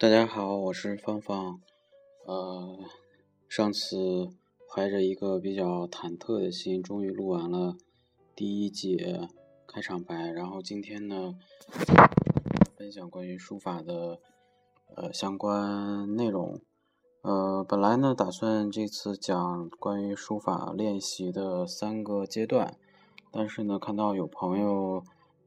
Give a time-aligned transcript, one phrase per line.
[0.00, 1.60] 大家好，我是芳芳。
[2.24, 2.78] 呃，
[3.48, 4.30] 上次
[4.70, 7.76] 怀着一个比较忐忑的心，终于录完了
[8.36, 9.28] 第一节
[9.66, 10.14] 开场白。
[10.30, 11.34] 然后今天呢，
[12.76, 14.20] 分享关于书法的
[14.94, 16.60] 呃相关内容。
[17.22, 22.76] 呃，本来呢打算这次讲关于书法练习的三个阶段，
[23.32, 25.02] 但是呢看到有朋友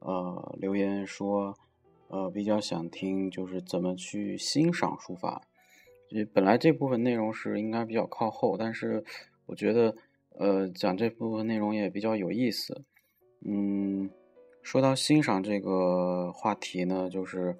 [0.00, 1.56] 呃留言说。
[2.12, 5.40] 呃，比较想听就是怎么去欣赏书法。
[6.34, 9.02] 本来这部分内容是应该比较靠后，但是
[9.46, 9.96] 我觉得，
[10.38, 12.84] 呃，讲这部分内容也比较有意思。
[13.40, 14.10] 嗯，
[14.60, 17.56] 说到欣赏这个话题呢，就是，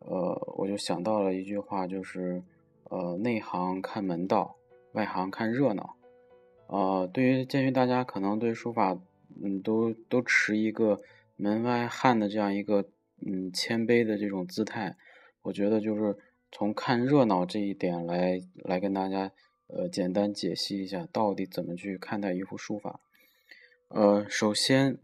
[0.00, 2.42] 呃，我就想到了一句话，就是，
[2.90, 4.54] 呃，内行看门道，
[4.92, 5.96] 外行看热闹。
[6.66, 8.98] 呃，对于鉴于大家可能对书法，
[9.42, 11.00] 嗯，都都持一个
[11.36, 12.84] 门外汉的这样一个。
[13.26, 14.96] 嗯，谦卑的这种姿态，
[15.42, 16.16] 我觉得就是
[16.52, 19.32] 从看热闹这一点来来跟大家
[19.66, 23.00] 呃简单解析一下，到底怎么去看待一幅书法。
[23.88, 24.98] 呃，首先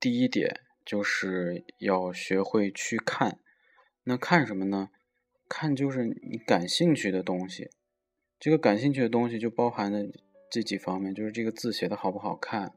[0.00, 3.38] 第一点就是要学会去看，
[4.04, 4.90] 那看什么呢？
[5.48, 7.70] 看就是你感兴趣的东西。
[8.38, 10.08] 这个感兴趣的东西就包含的
[10.50, 12.72] 这几方面，就是这个字写的好不好看，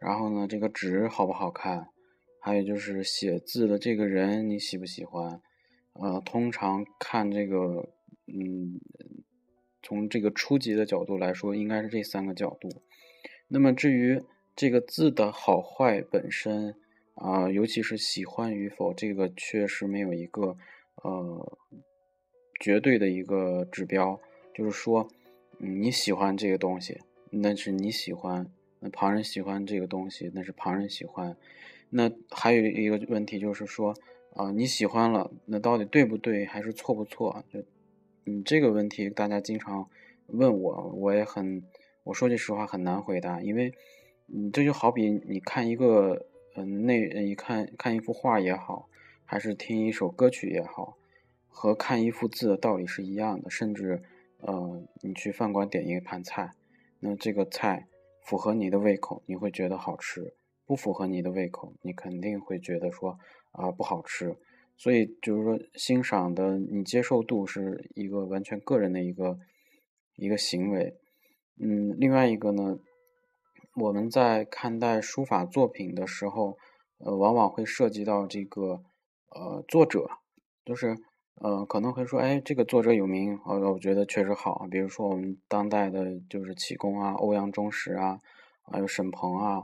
[0.00, 1.88] 然后呢，这个纸好不好看。
[2.44, 5.40] 还有就是写字的这个人你喜不喜欢？
[5.94, 7.88] 呃，通常看这个，
[8.26, 8.78] 嗯，
[9.82, 12.68] 从这个初级的角度来说，应该是这三个角度。
[13.48, 14.22] 那么至于
[14.54, 16.76] 这个字的好坏本身，
[17.14, 20.58] 啊，尤其是喜欢与否，这个确实没有一个
[20.96, 21.58] 呃
[22.60, 24.20] 绝对的一个指标。
[24.54, 25.08] 就是说，
[25.60, 27.00] 嗯，你喜欢这个东西，
[27.30, 28.44] 那是你喜欢；
[28.80, 31.34] 那旁人喜欢这个东西，那是旁人喜欢。
[31.90, 33.94] 那还有一个问题就是说，
[34.34, 37.44] 啊，你喜欢了，那到底对不对，还是错不错？
[37.52, 37.60] 就，
[38.26, 39.88] 嗯，这个问题大家经常
[40.26, 41.62] 问我，我也很，
[42.02, 43.72] 我说句实话很难回答，因为，
[44.26, 48.88] 嗯，这就好比你看一个，嗯，那一看看一幅画也好，
[49.24, 50.96] 还是听一首歌曲也好，
[51.48, 54.02] 和看一幅字的道理是一样的，甚至，
[54.40, 56.50] 呃，你去饭馆点一盘菜，
[56.98, 57.86] 那这个菜
[58.22, 60.34] 符合你的胃口，你会觉得好吃。
[60.66, 63.18] 不符合你的胃口，你肯定会觉得说
[63.52, 64.36] 啊不好吃，
[64.76, 69.38] 所以就是说欣赏的你接受度是一个完全个人的一个
[70.16, 70.96] 一个行为。
[71.60, 72.78] 嗯，另外一个呢，
[73.76, 76.56] 我们在看待书法作品的时候，
[76.98, 78.82] 呃，往往会涉及到这个
[79.30, 80.08] 呃作者，
[80.64, 80.96] 就是
[81.36, 88.18] 呃可能会说，哎，这个作者有名，呃，我觉得确实好，比如说我们当代的就是启功啊、欧阳中石啊，
[88.72, 89.62] 还有沈鹏啊。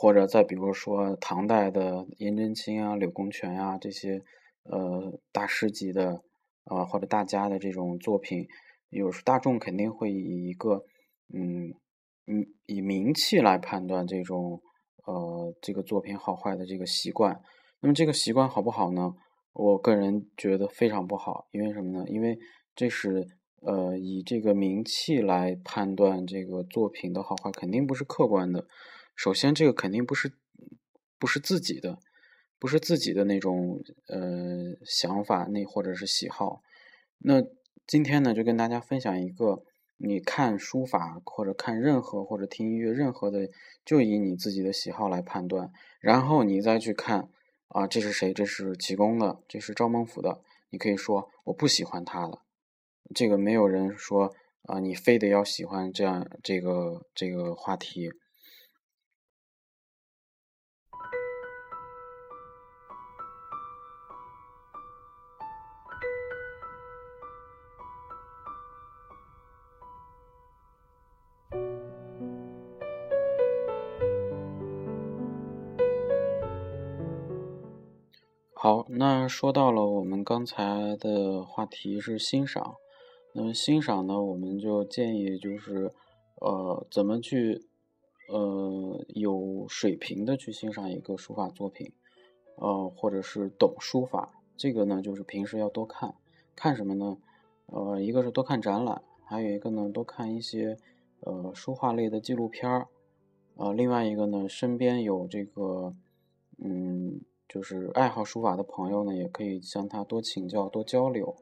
[0.00, 4.22] 或者再比如说唐代的颜真卿啊、柳公权啊这些，
[4.62, 6.22] 呃大师级的
[6.64, 8.48] 啊或者大家的这种作品，
[8.88, 10.86] 有时大众肯定会以一个
[11.34, 11.74] 嗯
[12.26, 14.62] 嗯以名气来判断这种
[15.04, 17.38] 呃这个作品好坏的这个习惯。
[17.80, 19.14] 那么这个习惯好不好呢？
[19.52, 22.06] 我个人觉得非常不好，因为什么呢？
[22.08, 22.38] 因为
[22.74, 23.28] 这是
[23.60, 28.66] 呃以这个名气来判断这个作品的好坏，肯定不是客观的。
[29.22, 30.32] 首先，这个肯定不是
[31.18, 31.98] 不是自己的，
[32.58, 36.62] 不是自己的那种呃想法，那或者是喜好。
[37.18, 37.44] 那
[37.86, 39.62] 今天呢，就跟大家分享一个，
[39.98, 43.50] 你看书法或者看任何或者听音乐，任何的，
[43.84, 45.70] 就以你自己的喜好来判断，
[46.00, 47.28] 然后你再去看
[47.68, 48.32] 啊，这是谁？
[48.32, 50.40] 这是启功的，这是赵孟頫的。
[50.70, 52.40] 你可以说我不喜欢他了，
[53.14, 58.10] 这个没有人说啊，你非得要喜欢这样这个这个话题。
[78.62, 82.74] 好，那说到了我们刚才的话题是欣赏，
[83.32, 85.94] 那么欣赏呢，我们就建议就是，
[86.42, 87.64] 呃，怎么去，
[88.28, 91.90] 呃，有水平的去欣赏一个书法作品，
[92.56, 96.14] 呃，或者是懂书法，这个呢，就是平时要多看，
[96.54, 97.16] 看什么呢？
[97.64, 100.76] 呃，一个是多看展览，还有一个呢，多看一些，
[101.20, 102.88] 呃，书画类的纪录片儿，
[103.56, 105.94] 呃，另外一个呢，身边有这个，
[106.58, 107.22] 嗯。
[107.50, 111.34] 就是爱好书法的朋友呢，也可以向他多请教、多交流，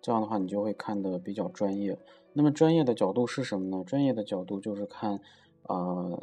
[0.00, 1.98] 这样的话你就会看得比较专业。
[2.32, 3.82] 那么专业的角度是什么呢？
[3.84, 5.20] 专业的角度就是看，
[5.64, 6.22] 呃，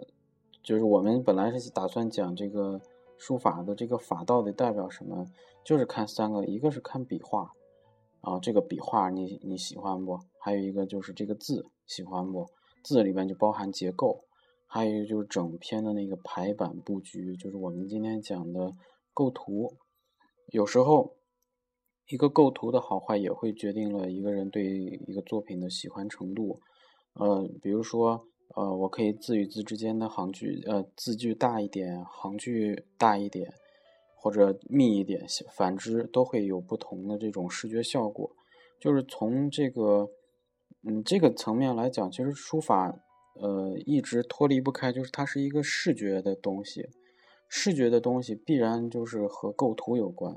[0.63, 2.80] 就是我们本来是打算讲这个
[3.18, 5.28] 书法的这个法到底代表什么，
[5.66, 7.51] 就是看三个，一个是看笔画，
[8.22, 10.18] 啊，这个笔画你你喜欢不？
[10.39, 12.48] 还有一个就是这个字喜欢不？
[12.81, 14.24] 字里边就包含结构，
[14.68, 18.72] 还有一个就是整篇的那个排版布局，就是我们今天讲的
[19.13, 19.77] 构图。
[20.48, 21.15] 有时候
[22.07, 26.60] 一个构图的好坏也会决定了一个人对一个作品的喜欢程度。
[27.13, 33.54] 呃，比如说，呃，我可以字与字之间的行距，呃，字距大一点，行距大一点。
[34.15, 38.33] 或者密一点，反之都会有不同的这种视觉效果。
[38.80, 40.10] 就是从这个，
[40.88, 42.98] 嗯，这个层面来讲，其实书法，
[43.36, 46.88] 呃，一直脱离不开，就是它是一个视觉的东西。
[47.56, 50.36] 视觉的东西必然就是和构图有关。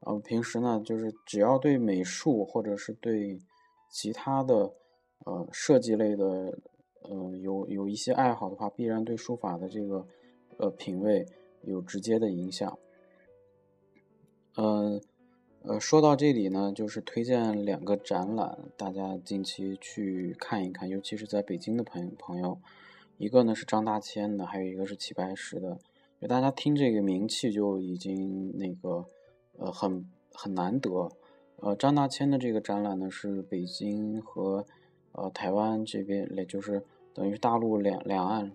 [0.00, 3.40] 呃，平时呢，就是只要对美术或者是对
[3.88, 4.70] 其他的，
[5.24, 6.58] 呃，设计类的，
[7.04, 10.06] 呃，有有一些爱好的话，必然对书法的这个，
[10.58, 11.24] 呃，品味
[11.62, 12.78] 有直接的影响。
[14.56, 15.00] 呃，
[15.62, 22.58] 呃，说到这里呢，就是推荐两个展览，大家近期去看一看，尤其是在北京的朋朋友，
[23.16, 25.78] 一个呢是张大千的，还有一个是齐白石的。
[26.28, 29.04] 大家听这个名气就已经那个，
[29.58, 31.10] 呃，很很难得。
[31.56, 34.64] 呃，张大千的这个展览呢是北京和
[35.12, 38.52] 呃台湾这边，也就是等于大陆两两岸。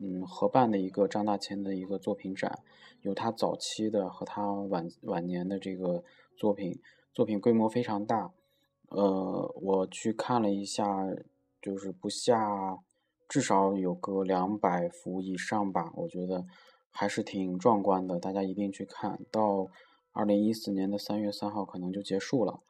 [0.00, 2.60] 嗯，合办的一个张大千的一个作品展，
[3.02, 6.04] 有他早期的和他晚晚年的这个
[6.36, 6.78] 作品，
[7.12, 8.30] 作品规模非常大。
[8.90, 10.84] 呃，我去看了一下，
[11.60, 12.78] 就是不下
[13.28, 16.46] 至少有个两百幅以上吧，我觉得
[16.90, 19.68] 还是挺壮观的，大家一定去看到。
[20.12, 22.60] 二零一四年的三月三号可能就结束了。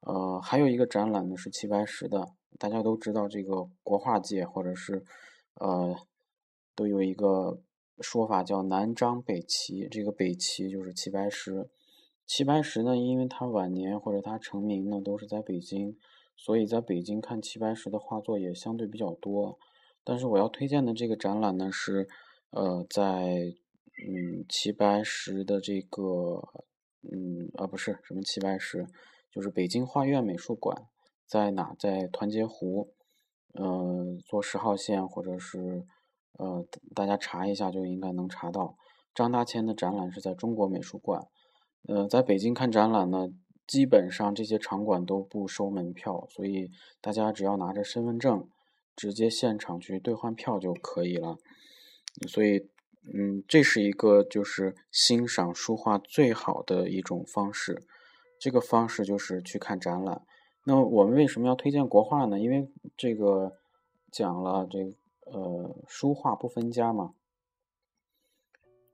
[0.00, 2.28] 呃，还有一个展览呢是齐白石的，
[2.58, 5.04] 大家都知道这个国画界或者是
[5.54, 5.96] 呃。
[6.76, 7.60] 都有一个
[8.00, 11.68] 说法叫南张北齐，这个北齐就是齐白石。
[12.24, 15.98] 齐白石呢，因为他晚年或者他成名呢都是在北京，
[16.38, 19.58] 所以在北京看齐白石的画作也相对比较多。
[20.04, 22.08] 但是我要推荐的这个展览呢是，
[22.50, 23.54] 呃，在
[24.08, 26.42] 嗯齐白石的这个
[27.02, 28.86] 嗯啊不是什么齐白石，
[29.30, 30.86] 就是北京画院美术馆
[31.26, 31.74] 在哪？
[31.78, 32.92] 在团结湖，
[33.54, 35.86] 呃，坐十号线或者是。
[36.38, 36.64] 呃，
[36.94, 38.74] 大家查一下就应该能查到
[39.14, 41.28] 张大千的展览是在中国美术馆。
[41.86, 43.28] 呃，在北京看展览呢，
[43.66, 46.70] 基本上这些场馆都不收门票，所以
[47.02, 48.48] 大家只要拿着身份证，
[48.96, 51.36] 直接现场去兑换票就可以了。
[52.28, 52.68] 所以，
[53.12, 57.82] 嗯，这是一个就是欣赏书画最好的一种方式。
[58.38, 60.22] 这个方式就是去看展览。
[60.64, 62.38] 那我们为什么要推荐国画呢？
[62.38, 63.56] 因为这个
[64.10, 64.94] 讲了这。
[65.32, 67.14] 呃，书画不分家嘛，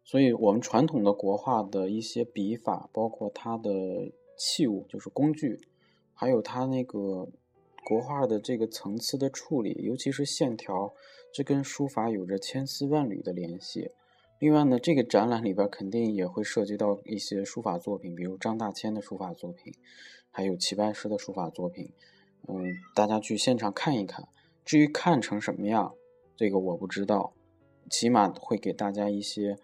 [0.05, 5.59] 所以我们传统的国画的一些笔法，包括它的器物，就是工具，
[6.13, 7.31] 还有它那个
[7.87, 10.93] 国画的这个层次的处理，尤其是线条，
[11.33, 13.93] 这跟书法有着千丝万缕的联系。
[14.41, 19.73] 另外呢，这个展览里边肯定也会涉及到一些书法作品，比如张大千的书法作品，
[20.33, 21.93] 还有齐白石的书法作品。
[22.49, 22.57] 嗯，
[22.93, 24.27] 大家去现场看一看，
[24.65, 25.95] 至于看成什么样。
[26.37, 27.35] 这个我不知道，
[27.89, 29.57] 起码会给大家一些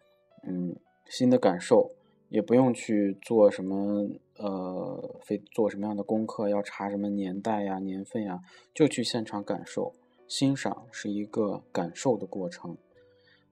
[0.46, 1.90] 嗯新的感受，
[2.28, 4.08] 也不用去做什么
[4.42, 8.40] 呃非做什么样的功课，要查什么年代呀、年份呀，
[8.74, 9.94] 就去现场感受
[10.26, 12.76] 欣赏是一个感受的过程。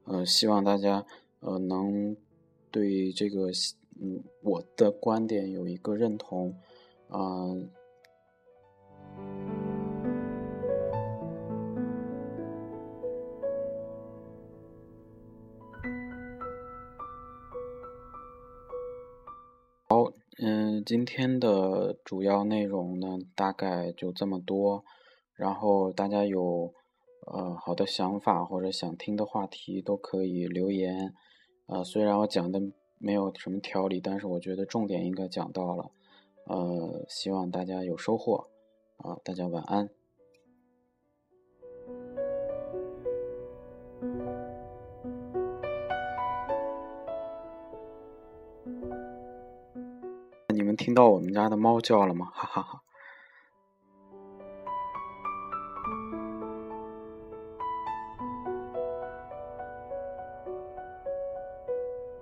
[0.04, 1.06] 呃，希望大家
[1.38, 2.16] 呃能
[2.70, 3.50] 对这个
[4.00, 6.54] 嗯我的观点有一个认同
[7.10, 7.70] 嗯
[20.42, 20.82] 嗯。
[20.84, 24.84] 今天的主要内容呢，大概就这么多。
[25.34, 26.72] 然后大家有
[27.26, 31.14] 呃好的想法或者想听的话题，都可以留言。
[31.66, 32.60] 呃，虽然我讲的
[32.98, 35.90] 没有什么条理，但是我觉得重点应该讲到了。
[36.46, 38.48] 呃，希望大家有收获。
[38.96, 39.88] 啊，大家晚安。
[50.50, 52.30] 你们听到我们家的猫叫了吗？
[52.32, 52.82] 哈哈哈。